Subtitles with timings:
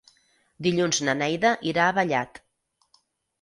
[0.67, 2.43] Dilluns na Neida irà a Vallat.